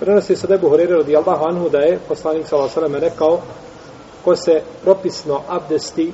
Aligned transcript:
Prenosi 0.00 0.36
se 0.36 0.46
da 0.46 0.54
je 0.54 0.60
Buhurire 0.60 0.94
radi 0.94 1.16
Allahu 1.16 1.44
anhu 1.48 1.68
da 1.68 1.78
je 1.78 1.98
poslanik 2.08 2.46
sallallahu 2.46 2.80
alejhi 2.80 3.00
rekao 3.00 3.40
ko 4.24 4.36
se 4.36 4.62
propisno 4.82 5.42
abdesti 5.48 6.12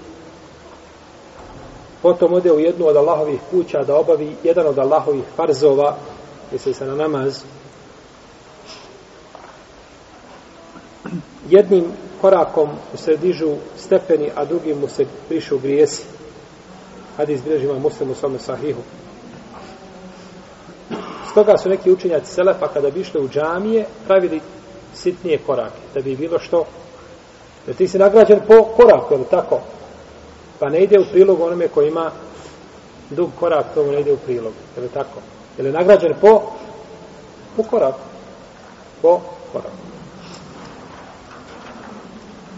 potom 2.02 2.32
ode 2.32 2.52
u 2.52 2.60
jednu 2.60 2.86
od 2.86 2.96
Allahovih 2.96 3.40
kuća 3.50 3.82
da 3.82 3.96
obavi 3.96 4.36
jedan 4.42 4.66
od 4.66 4.78
Allahovih 4.78 5.24
farzova 5.36 5.96
misli 6.52 6.74
se 6.74 6.86
na 6.86 6.94
namaz. 6.94 7.42
Jednim 11.48 11.84
korakom 12.20 12.68
mu 12.68 12.98
se 12.98 13.16
dižu 13.16 13.54
stepeni 13.76 14.30
a 14.34 14.44
drugim 14.44 14.80
mu 14.80 14.88
se 14.88 15.06
prišu 15.28 15.58
grijesi. 15.58 16.04
Hadis 17.16 17.42
bilježima 17.42 17.78
muslimu 17.78 18.14
svome 18.14 18.38
sahihu. 18.38 18.80
Stoga 21.34 21.56
su 21.58 21.68
neki 21.68 21.92
učenjaci 21.92 22.34
Selefa 22.34 22.68
kada 22.68 22.90
bi 22.90 23.00
išli 23.00 23.20
u 23.20 23.28
džamije 23.28 23.86
pravili 24.06 24.40
sitnije 24.94 25.38
korake, 25.46 25.80
da 25.94 26.00
bi 26.00 26.16
bilo 26.16 26.38
što 26.38 26.64
jer 27.66 27.76
ti 27.76 27.88
si 27.88 27.98
nagrađen 27.98 28.40
po 28.46 28.64
koraku, 28.64 29.14
je 29.14 29.24
tako? 29.30 29.60
Pa 30.58 30.68
ne 30.68 30.82
ide 30.82 31.00
u 31.00 31.04
prilog 31.12 31.40
onome 31.40 31.68
koji 31.68 31.88
ima 31.88 32.10
dug 33.10 33.30
korak, 33.40 33.66
tomu 33.74 33.92
ne 33.92 34.00
ide 34.00 34.12
u 34.12 34.16
prilog, 34.16 34.52
ili 34.76 34.88
tako? 34.88 35.20
Ili 35.58 35.72
nagrađen 35.72 36.14
po 36.20 36.42
po 37.56 37.62
koraku. 37.62 37.98
Po 39.02 39.20
koraku. 39.52 39.76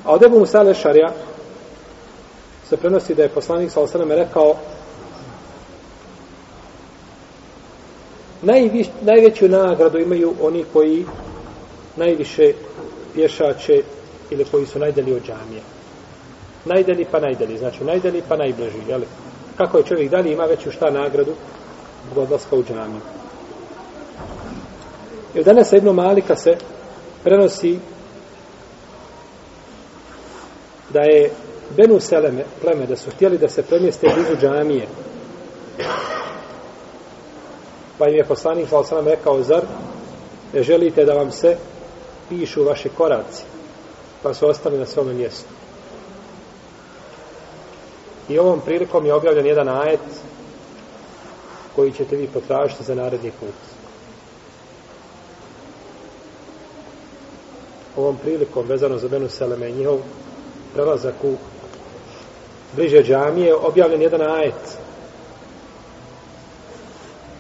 A 0.05 0.13
od 0.13 0.23
Ebu 0.23 0.39
Musa 0.39 0.63
Lešarja 0.63 1.13
se 2.69 2.77
prenosi 2.77 3.15
da 3.15 3.23
je 3.23 3.29
poslanik 3.29 3.71
sa 3.71 3.81
osaname 3.81 4.17
rekao 4.17 4.55
najviš, 8.47 8.87
najveću 9.03 9.49
nagradu 9.49 9.99
imaju 9.99 10.35
oni 10.43 10.65
koji 10.73 11.05
najviše 11.97 12.53
pješače 13.15 13.83
ili 14.31 14.45
koji 14.45 14.67
su 14.67 14.79
najdeli 14.79 15.13
od 15.13 15.23
džamije. 15.23 15.63
Najdalji 16.65 17.07
pa 17.11 17.21
najdalji, 17.21 17.59
znači 17.59 17.85
najdalji 17.85 18.23
pa 18.29 18.37
najbliži, 18.37 18.79
jel? 18.89 19.01
Kako 19.57 19.79
je 19.79 19.85
čovjek 19.85 20.11
dalje 20.11 20.33
ima 20.33 20.45
veću 20.45 20.71
šta 20.71 20.91
nagradu 20.91 21.33
zbog 22.11 22.25
odlaska 22.25 22.57
u 22.57 22.65
džamiju. 22.65 23.01
Jer 25.35 25.45
danas 25.45 25.73
jedno 25.73 25.93
malika 25.93 26.37
se 26.37 26.57
prenosi 27.25 27.79
da 30.91 31.01
je 31.01 31.31
Benu 31.77 32.01
Seleme, 32.01 32.45
pleme, 32.63 32.87
da 32.87 32.97
su 32.97 33.11
htjeli 33.11 33.39
da 33.39 33.49
se 33.49 33.63
premjeste 33.63 34.09
blizu 34.15 34.41
džamije. 34.41 34.87
Pa 37.99 38.09
im 38.09 38.15
je 38.15 38.25
poslanik 38.25 38.69
sa 38.69 38.79
osram 38.79 39.07
rekao, 39.07 39.43
zar 39.43 39.63
ne 40.53 40.63
želite 40.63 41.05
da 41.05 41.15
vam 41.15 41.31
se 41.33 41.57
pišu 42.29 42.65
vaše 42.65 42.89
koraci? 42.89 43.43
Pa 44.23 44.35
su 44.35 44.49
ostali 44.49 44.79
na 44.79 44.87
svome 44.87 45.15
mjestu. 45.15 45.49
I 48.29 48.39
ovom 48.39 48.61
prilikom 48.61 49.07
je 49.07 49.15
objavljen 49.15 49.47
jedan 49.47 49.69
ajet 49.69 50.01
koji 51.77 51.93
ćete 51.93 52.17
vi 52.17 52.27
potražiti 52.27 52.85
za 52.85 52.95
naredni 52.95 53.31
put. 53.41 53.55
Ovom 57.97 58.17
prilikom, 58.17 58.67
vezano 58.67 58.99
za 58.99 59.09
Benu 59.09 59.29
Seleme 59.29 59.69
i 59.69 59.73
njihov 59.73 59.99
prelazak 60.75 61.15
u 61.23 61.35
bliže 62.73 63.03
džamije, 63.03 63.55
objavljen 63.55 64.03
jedan 64.03 64.23
ajet 64.23 64.79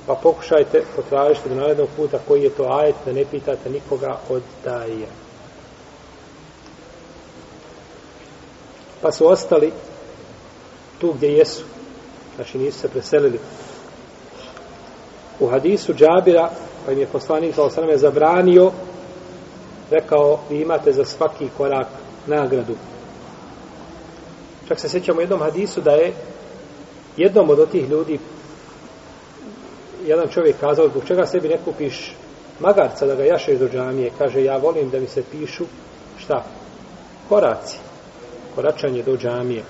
pa 0.06 0.14
pokušajte 0.14 0.82
potražiti 0.96 1.48
do 1.48 1.54
narednog 1.54 1.88
puta 1.96 2.18
koji 2.28 2.42
je 2.42 2.50
to 2.50 2.64
ajet 2.70 2.94
da 3.06 3.12
ne 3.12 3.24
pitate 3.24 3.70
nikoga 3.70 4.18
od 4.28 4.42
daje. 4.64 5.06
Pa 9.02 9.12
su 9.12 9.28
ostali 9.28 9.72
tu 11.00 11.12
gdje 11.12 11.32
jesu. 11.32 11.64
Znači 12.36 12.58
nisu 12.58 12.78
se 12.78 12.88
preselili. 12.88 13.38
U 15.40 15.48
hadisu 15.48 15.94
Džabira, 15.94 16.50
pa 16.86 16.92
im 16.92 16.98
je 16.98 17.06
poslanik 17.06 17.54
sa 17.54 17.62
osrame 17.62 17.98
zabranio, 17.98 18.72
rekao, 19.90 20.38
vi 20.50 20.60
imate 20.60 20.92
za 20.92 21.04
svaki 21.04 21.48
korak 21.56 21.86
nagradu. 22.26 22.74
Čak 24.68 24.80
se 24.80 24.88
sjećamo 24.88 25.20
jednom 25.20 25.40
hadisu 25.40 25.80
da 25.80 25.90
je 25.90 26.12
jednom 27.16 27.50
od 27.50 27.70
tih 27.70 27.88
ljudi 27.88 28.18
jedan 30.06 30.28
čovjek 30.28 30.56
kazao, 30.60 30.88
zbog 30.88 31.02
čega 31.06 31.26
sebi 31.26 31.48
ne 31.48 31.58
kupiš 31.64 32.14
magarca 32.60 33.06
da 33.06 33.14
ga 33.14 33.24
jašeš 33.24 33.58
do 33.58 33.68
džamije? 33.68 34.10
Kaže, 34.18 34.44
ja 34.44 34.56
volim 34.56 34.90
da 34.90 35.00
mi 35.00 35.06
se 35.06 35.22
pišu, 35.30 35.64
šta? 36.18 36.44
Koraci. 37.28 37.78
Koračanje 38.54 39.02
do 39.02 39.16
džamije. 39.16 39.62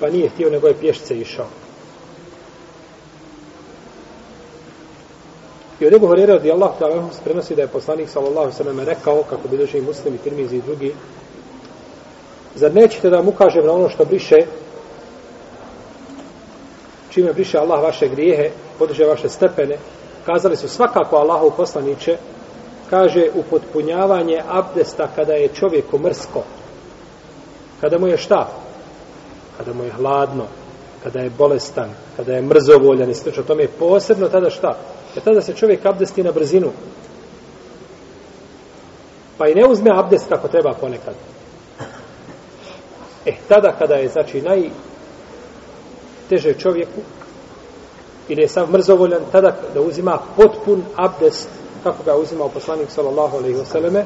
Pa 0.00 0.10
nije 0.10 0.28
htio, 0.28 0.50
nego 0.50 0.68
je 0.68 0.80
pješce 0.80 1.18
išao. 1.18 1.46
I 5.80 5.86
od 5.86 5.94
Ebu 5.94 6.06
Horeira 6.06 6.34
radi 6.34 6.52
Allah 6.52 6.70
ta'ala 6.80 7.12
se 7.12 7.20
prenosi 7.24 7.54
da 7.54 7.62
je 7.62 7.68
poslanik 7.68 8.08
sallallahu 8.08 8.52
sallam 8.52 8.80
rekao, 8.80 9.22
kako 9.22 9.48
bi 9.48 9.58
došli 9.58 9.80
muslimi, 9.80 10.18
tirmizi 10.18 10.56
i 10.56 10.62
drugi, 10.62 10.94
zar 12.54 12.74
nećete 12.74 13.10
da 13.10 13.22
mu 13.22 13.30
ukažem 13.30 13.66
na 13.66 13.72
ono 13.72 13.88
što 13.88 14.04
briše 14.04 14.36
čime 17.12 17.32
briše 17.32 17.58
Allah 17.58 17.82
vaše 17.82 18.08
grijehe, 18.08 18.50
podiže 18.78 19.04
vaše 19.04 19.28
stepene, 19.28 19.76
kazali 20.26 20.56
su 20.56 20.68
svakako 20.68 21.16
Allahu 21.16 21.52
poslaniće, 21.56 22.16
kaže 22.90 23.26
upotpunjavanje 23.34 24.42
abdesta 24.48 25.08
kada 25.16 25.32
je 25.32 25.48
čovjeku 25.48 25.98
mrsko. 25.98 26.42
Kada 27.80 27.98
mu 27.98 28.06
je 28.06 28.16
šta? 28.16 28.48
Kada 29.58 29.72
mu 29.72 29.84
je 29.84 29.90
hladno, 29.90 30.44
kada 31.02 31.20
je 31.20 31.30
bolestan, 31.30 31.90
kada 32.16 32.32
je 32.32 32.42
mrzovoljan 32.42 33.10
i 33.10 33.14
slično. 33.14 33.42
Tome 33.42 33.62
je 33.62 33.68
posebno 33.78 34.28
tada 34.28 34.50
šta? 34.50 34.76
Jer 35.14 35.24
tada 35.24 35.40
se 35.42 35.54
čovjek 35.54 35.86
abdesti 35.86 36.22
na 36.22 36.32
brzinu. 36.32 36.70
Pa 39.38 39.48
i 39.48 39.54
ne 39.54 39.66
uzme 39.66 39.90
abdest 39.94 40.28
kako 40.28 40.48
treba 40.48 40.74
ponekad. 40.80 41.14
E, 43.26 43.32
tada 43.48 43.72
kada 43.78 43.94
je, 43.94 44.08
znači, 44.08 44.42
naj, 44.42 44.70
teže 46.32 46.54
čovjeku 46.54 47.00
ili 48.28 48.42
je 48.42 48.48
sav 48.48 48.70
mrzovoljan 48.70 49.20
tada 49.32 49.56
da 49.74 49.80
uzima 49.80 50.18
potpun 50.36 50.82
abdest 50.96 51.48
kako 51.82 52.02
ga 52.02 52.16
uzimao 52.16 52.48
poslanik 52.48 52.90
sallallahu 52.90 53.36
alejhi 53.36 53.58
ve 53.58 53.64
selleme 53.64 54.04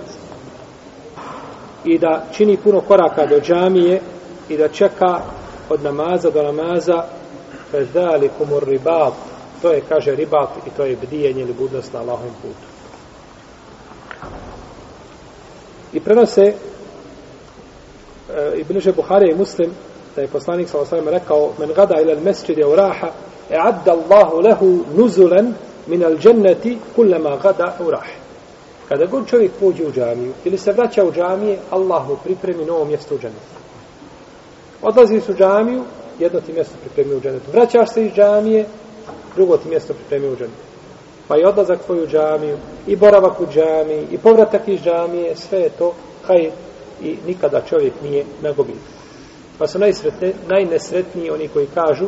i 1.85 1.99
da 1.99 2.27
čini 2.33 2.57
puno 2.57 2.81
koraka 2.81 3.27
do 3.27 3.41
džamije 3.41 4.01
i 4.49 4.57
da 4.57 4.69
čeka 4.69 5.21
od 5.69 5.83
namaza 5.83 6.31
do 6.31 6.43
namaza 6.43 7.05
fezalikum 7.71 8.49
ribat 8.67 9.15
to 9.63 9.71
je 9.73 9.83
kaže 9.89 10.15
ribat 10.15 10.49
i 10.67 10.71
to 10.77 10.85
je 10.85 10.97
bdijenje 10.97 11.43
ili 11.43 11.53
budnost 11.53 11.93
na 11.93 12.01
Allahovom 12.01 12.35
putu. 12.43 12.67
I 15.93 16.01
prenose 16.01 16.43
e, 16.43 16.55
Ibn 18.57 18.93
Buhari 18.97 19.31
i 19.31 19.35
Muslim 19.35 19.71
da 20.17 20.23
je 20.23 20.29
poslanik 20.29 20.69
sa 20.69 20.79
osvijem 20.79 21.09
rekao 21.09 21.51
men 21.59 21.73
gada 21.77 22.01
ila 22.01 22.13
al 22.13 22.21
mesjidi 22.21 22.65
u 22.65 22.77
raha 22.77 23.11
e 23.51 23.57
adda 23.59 23.93
Allahu 23.93 24.41
lehu 24.41 24.79
nuzulen 24.97 25.55
min 25.87 26.05
al 26.05 26.17
dženneti 26.19 26.79
kullama 26.97 27.37
gada 27.43 27.77
u 27.87 27.91
raha. 27.91 28.13
Kada 28.89 29.07
god 29.07 29.29
čovjek 29.29 29.53
pođe 29.61 29.87
u 29.87 29.93
džamiju 29.93 30.33
ili 30.45 30.59
se 30.59 30.73
vraća 30.73 31.05
u 31.05 31.13
džamije 31.13 31.59
Allah 31.71 32.09
mu 32.09 32.17
pripremi 32.25 32.65
novo 32.65 32.85
mjesto 32.85 33.15
u 33.15 33.19
džennetu 33.19 33.57
odlazi 34.83 35.21
u 35.29 35.35
džamiju 35.35 35.83
jedno 36.19 36.41
ti 36.41 36.53
mjesto 36.53 36.75
pripremi 36.81 37.15
u 37.15 37.21
džennetu 37.21 37.51
vraćaš 37.53 37.93
se 37.93 38.07
iz 38.07 38.13
džamije 38.13 38.67
drugo 39.37 39.57
ti 39.57 39.69
mjesto 39.69 39.95
pripremi 39.95 40.27
u 40.27 40.37
džennetu 40.37 40.67
pa 41.29 41.37
i 41.37 41.45
odlazak 41.45 41.85
tvoj 41.87 42.03
u 42.03 42.07
džamiju 42.07 42.57
i 42.87 42.97
boravak 42.97 43.41
u 43.41 43.47
džamiji 43.47 44.07
i 44.11 44.19
povratak 44.19 44.69
iz 44.69 44.81
džamije 44.81 45.37
sve 45.37 45.61
je 45.61 45.71
to 45.71 45.95
haj 46.27 46.51
i 47.03 47.17
nikada 47.27 47.61
čovjek 47.61 47.93
nije 48.03 48.25
na 48.43 48.53
gubitku. 48.53 48.96
Pa 49.59 49.67
su 49.67 49.79
najsretne, 49.79 50.33
najnesretniji 50.49 51.31
oni 51.31 51.49
koji 51.49 51.67
kažu 51.75 52.07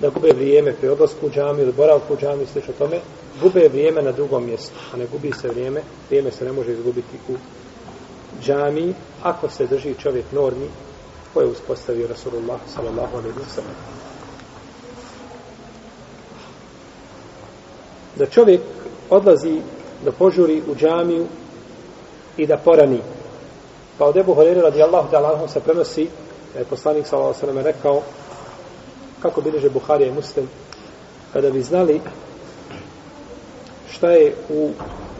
da 0.00 0.08
gube 0.08 0.28
vrijeme 0.34 0.72
pri 0.72 0.88
odlasku 0.88 1.26
u 1.26 1.30
džami 1.30 1.62
ili 1.62 1.72
boravku 1.72 2.14
u 2.14 2.16
džami, 2.16 2.46
slično 2.46 2.72
tome, 2.78 3.00
gube 3.42 3.68
vrijeme 3.68 4.02
na 4.02 4.12
drugom 4.12 4.46
mjestu, 4.46 4.74
a 4.94 4.96
ne 4.96 5.06
gubi 5.06 5.32
se 5.32 5.48
vrijeme, 5.48 5.82
vrijeme 6.08 6.30
se 6.30 6.44
ne 6.44 6.52
može 6.52 6.72
izgubiti 6.72 7.16
u 7.28 7.32
džami, 8.42 8.94
ako 9.22 9.48
se 9.48 9.66
drži 9.66 9.94
čovjek 9.94 10.24
normi 10.32 10.68
koje 11.34 11.44
je 11.44 11.50
uspostavio 11.50 12.08
Rasulullah 12.08 12.60
sallallahu 12.74 13.16
alaihi 13.16 13.38
wa 13.38 13.54
sallam. 13.54 13.76
Da 18.16 18.26
čovjek 18.26 18.60
odlazi 19.10 19.60
da 20.04 20.12
požuri 20.12 20.62
u 20.68 20.74
džamiju 20.74 21.26
i 22.36 22.46
da 22.46 22.56
porani. 22.56 23.00
Pa 23.98 24.04
od 24.04 24.16
Ebu 24.16 24.34
Horeira 24.34 24.62
radijallahu 24.62 25.08
ta'ala 25.12 25.48
se 25.48 25.60
prenosi 25.60 26.08
da 26.52 26.58
je 26.58 26.64
poslanik 26.64 27.06
sallallahu 27.06 27.46
alejhi 27.46 27.62
rekao 27.62 28.02
kako 29.22 29.40
bilježe 29.40 29.70
Buharija 29.70 30.08
i 30.08 30.14
Muslim 30.14 30.48
kada 31.32 31.50
bi 31.50 31.62
znali 31.62 32.00
šta 33.90 34.10
je 34.10 34.34
u 34.48 34.70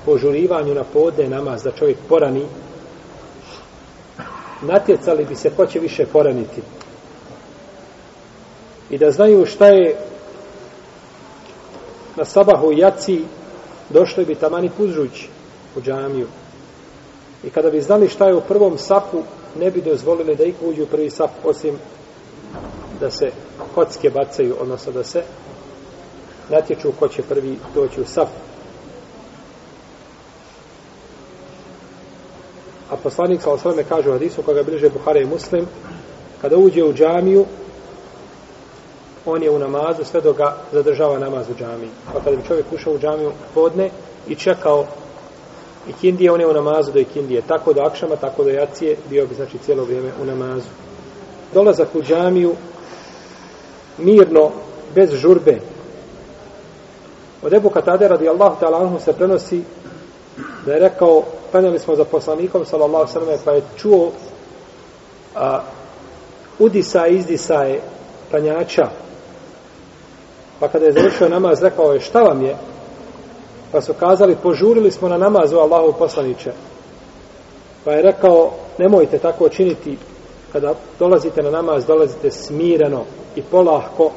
požurivanju 0.04 0.74
na 0.74 0.84
podne 0.84 1.28
namaz 1.28 1.62
da 1.62 1.70
čovjek 1.70 1.98
porani, 2.08 2.46
natjecali 4.62 5.24
bi 5.24 5.34
se 5.36 5.50
ko 5.50 5.66
će 5.66 5.78
više 5.78 6.06
poraniti. 6.06 6.62
I 8.90 8.98
da 8.98 9.10
znaju 9.10 9.46
šta 9.46 9.66
je 9.66 9.96
na 12.16 12.24
sabahu 12.24 12.72
i 12.72 12.78
jaci 12.78 13.24
došli 13.90 14.24
bi 14.24 14.34
tamani 14.34 14.70
puzrući 14.76 15.28
u 15.76 15.80
džamiju. 15.80 16.26
I 17.44 17.50
kada 17.50 17.70
bi 17.70 17.80
znali 17.80 18.08
šta 18.08 18.26
je 18.26 18.34
u 18.34 18.40
prvom 18.40 18.78
sapu, 18.78 19.22
ne 19.58 19.70
bi 19.70 19.80
dozvolili 19.80 20.36
da 20.36 20.44
iko 20.44 20.66
uđe 20.66 20.82
u 20.82 20.86
prvi 20.86 21.10
sap, 21.10 21.30
osim 21.44 21.78
da 23.00 23.10
se 23.10 23.30
kocke 23.74 24.10
bacaju, 24.10 24.56
odnosno 24.60 24.92
da 24.92 25.04
se 25.04 25.22
natječu 26.48 26.92
ko 26.98 27.08
će 27.08 27.22
prvi 27.22 27.58
doći 27.74 28.00
u 28.00 28.04
sap. 28.04 28.28
A 32.90 32.96
poslanik 32.96 33.42
sa 33.42 33.50
osvrame 33.50 33.84
kaže 33.84 34.10
u 34.10 34.12
hadisu 34.12 34.42
koga 34.42 34.62
bliže 34.62 34.90
Buhara 34.90 35.20
i 35.20 35.26
Muslim, 35.26 35.66
kada 36.40 36.56
uđe 36.56 36.84
u 36.84 36.92
džamiju, 36.92 37.46
on 39.26 39.42
je 39.42 39.50
u 39.50 39.58
namazu 39.58 40.04
sve 40.04 40.20
dok 40.20 40.36
ga 40.36 40.56
zadržava 40.72 41.18
namaz 41.18 41.46
u 41.50 41.54
džamiji. 41.54 41.90
Pa 42.12 42.20
kada 42.20 42.36
bi 42.36 42.46
čovjek 42.46 42.66
ušao 42.72 42.92
u 42.92 42.98
džamiju 42.98 43.32
podne 43.54 43.90
i 44.28 44.34
čekao 44.34 44.86
ikindije, 45.88 46.32
on 46.32 46.40
je 46.40 46.46
u 46.46 46.52
namazu 46.52 46.92
do 46.92 46.98
ikindije. 46.98 47.42
Tako 47.42 47.72
do 47.72 47.82
akšama, 47.82 48.16
tako 48.16 48.44
do 48.44 48.50
jacije, 48.50 48.96
bio 49.10 49.26
bi 49.26 49.34
znači 49.34 49.58
cijelo 49.58 49.84
vrijeme 49.84 50.10
u 50.22 50.24
namazu. 50.24 50.68
Dolazak 51.54 51.88
u 51.94 52.02
džamiju 52.02 52.54
mirno, 53.98 54.50
bez 54.94 55.10
žurbe. 55.12 55.60
Od 57.42 57.54
Ebu 57.54 57.70
Katade 57.70 58.08
radijallahu 58.08 58.56
ta'ala 58.60 58.80
anhu 58.80 59.00
se 59.00 59.12
prenosi 59.12 59.62
da 60.66 60.72
je 60.72 60.80
rekao, 60.80 61.22
penjali 61.52 61.78
smo 61.78 61.96
za 61.96 62.04
poslanikom, 62.04 62.64
sallallahu 62.64 63.12
sallam, 63.12 63.38
pa 63.44 63.52
je 63.52 63.62
čuo 63.76 64.10
a, 65.34 65.60
udisa 66.58 67.06
i 67.06 67.16
izdisa 67.16 67.54
je. 67.54 67.80
Pa 70.60 70.68
kada 70.68 70.84
je 70.84 70.92
završio 70.92 71.28
namaz, 71.28 71.62
rekao 71.62 71.92
je, 71.92 72.00
šta 72.00 72.20
vam 72.20 72.42
je? 72.42 72.56
Pa 73.72 73.80
su 73.80 73.94
kazali, 73.94 74.36
požurili 74.42 74.90
smo 74.90 75.08
na 75.08 75.18
namazu 75.18 75.56
Allahu 75.56 75.92
poslaniće. 75.98 76.52
Pa 77.84 77.92
je 77.92 78.02
rekao, 78.02 78.50
nemojte 78.78 79.18
tako 79.18 79.48
činiti, 79.48 79.98
kada 80.52 80.74
dolazite 80.98 81.42
na 81.42 81.50
namaz, 81.50 81.86
dolazite 81.86 82.30
smireno 82.30 83.04
i 83.36 83.42
polahko, 83.42 84.10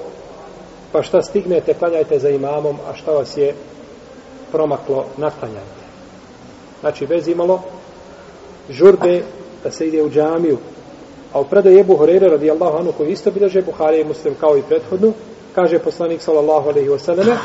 pa 0.92 1.04
šta 1.04 1.22
stignete, 1.22 1.74
klanjajte 1.74 2.20
za 2.20 2.30
imamom, 2.30 2.78
a 2.90 2.96
šta 2.96 3.12
vas 3.12 3.38
je 3.38 3.56
promaklo, 4.52 5.06
naklanjajte. 5.18 5.86
Znači, 6.80 7.08
bez 7.08 7.28
imalo 7.28 7.62
žurbe 8.70 9.24
da 9.64 9.72
se 9.72 9.88
ide 9.88 10.04
u 10.04 10.10
džamiju. 10.10 10.58
A 11.34 11.40
u 11.40 11.46
predaju 11.46 11.80
Ebu 11.80 11.96
Horeira 11.96 12.28
radijallahu 12.28 12.78
anu 12.78 12.92
koji 12.98 13.12
isto 13.12 13.32
bilježe 13.32 13.62
Buhari 13.62 14.02
i 14.02 14.04
Muslim 14.04 14.36
kao 14.40 14.58
i 14.58 14.62
prethodnu, 14.62 15.14
kaže 15.56 15.80
poslanik 15.80 16.22
sallallahu 16.22 16.70
alaihi 16.70 16.90
wasallam 16.90 17.38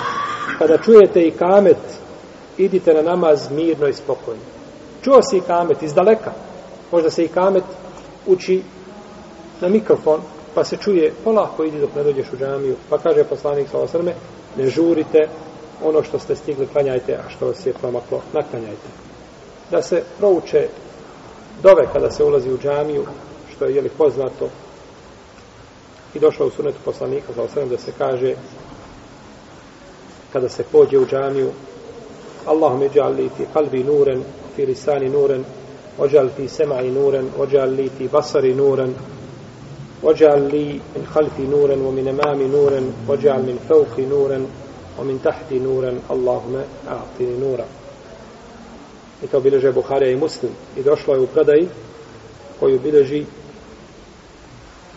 kada 0.58 0.78
čujete 0.78 1.20
i 1.20 1.30
kamet, 1.30 1.76
idite 2.58 2.94
na 2.94 3.02
namaz 3.02 3.50
mirno 3.50 3.88
i 3.88 3.92
spokojno. 3.92 4.42
Čuo 5.02 5.22
si 5.22 5.36
i 5.36 5.40
kamet 5.40 5.82
iz 5.82 5.94
daleka. 5.94 6.32
Možda 6.92 7.10
se 7.10 7.24
i 7.24 7.28
kamet 7.28 7.64
uči 8.26 8.62
na 9.60 9.68
mikrofon, 9.68 10.20
pa 10.54 10.64
se 10.64 10.76
čuje, 10.76 11.12
polako 11.24 11.64
idi 11.64 11.80
dok 11.80 11.94
ne 11.96 12.02
dođeš 12.02 12.26
u 12.32 12.36
džamiju. 12.36 12.76
Pa 12.90 12.98
kaže 12.98 13.24
poslanik 13.24 13.68
sa 13.68 13.78
osrme, 13.78 14.14
ne 14.56 14.66
žurite, 14.66 15.28
ono 15.84 16.02
što 16.02 16.18
ste 16.18 16.36
stigli, 16.36 16.66
klanjajte, 16.66 17.14
a 17.14 17.30
što 17.30 17.46
vas 17.46 17.66
je 17.66 17.72
promaklo, 17.72 18.20
naklanjajte. 18.32 18.88
Da 19.70 19.82
se 19.82 20.02
prouče 20.18 20.68
dove 21.62 21.86
kada 21.92 22.10
se 22.10 22.24
ulazi 22.24 22.52
u 22.52 22.58
džamiju, 22.58 23.04
što 23.54 23.64
je 23.64 23.74
jeli 23.74 23.88
poznato, 23.88 24.48
i 26.14 26.18
došlo 26.18 26.46
u 26.46 26.50
sunetu 26.50 26.78
poslanika 26.84 27.32
sa 27.34 27.42
osrme, 27.42 27.66
da 27.66 27.78
se 27.78 27.92
kaže 27.98 28.34
kada 30.32 30.48
se 30.48 30.64
pođe 30.72 30.98
u 30.98 31.06
džamiju. 31.06 31.50
Allahum 32.46 32.82
iđal 32.82 33.12
li 33.12 33.28
ti 33.36 33.46
kalbi 33.52 33.84
nuren 33.84 34.22
fi 34.56 34.66
lisani 34.66 35.08
nuren 35.08 35.44
ođal 35.98 36.28
ti 36.36 36.48
semai 36.48 36.90
nuren 36.90 37.28
ođal 37.38 37.70
li 37.70 37.88
ti 37.98 38.08
basari 38.08 38.54
nuren 38.54 38.94
ođal 40.02 40.42
li 40.52 40.80
min 40.94 41.04
halfi 41.12 41.42
nuren 41.42 41.86
o 41.86 41.90
min 41.90 42.08
emami 42.08 42.48
nuren 42.48 42.92
ođal 43.08 43.42
min 43.42 43.58
fauki 43.68 44.06
nuren 44.06 44.46
o 44.98 45.04
min 45.04 45.18
tahti 45.18 45.60
nuren 45.60 46.00
Allahume 46.08 46.64
a'tini 46.88 47.38
nura. 47.38 47.64
I 49.22 49.26
to 49.26 49.40
bileže 49.40 49.72
Buharija 49.72 50.12
i 50.12 50.16
Muslim. 50.16 50.52
I 50.76 50.82
došlo 50.82 51.14
je 51.14 51.20
u 51.20 51.26
predaji 51.26 51.68
koju 52.60 52.80
bileži 52.80 53.24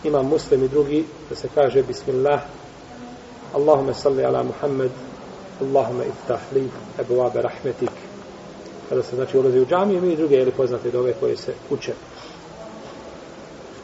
ima 0.04 0.22
muslim 0.22 0.64
i 0.64 0.68
drugi 0.68 1.04
da 1.30 1.36
se 1.36 1.48
kaže 1.54 1.82
bismillah. 1.82 2.40
Allahume 3.54 3.94
salli 3.94 4.24
ala 4.24 4.42
Muhammed 4.42 4.90
Allahume 5.60 6.04
iftah 6.06 6.52
li 6.52 6.70
ebu 6.98 7.14
rahmetik 7.34 7.90
kada 8.88 9.02
se 9.02 9.16
znači 9.16 9.38
ulazi 9.38 9.60
u 9.60 9.66
džamiju 9.66 10.04
i 10.04 10.16
druge 10.16 10.36
ili 10.36 10.52
poznate 10.52 10.90
dove 10.90 11.14
koje 11.20 11.36
se 11.36 11.54
uče. 11.70 11.94